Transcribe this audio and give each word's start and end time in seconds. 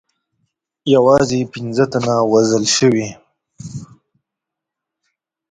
یوازې 0.93 1.39
پنځه 1.53 1.85
تنه 1.91 2.15
وژل 2.31 2.65
سوي. 2.77 3.09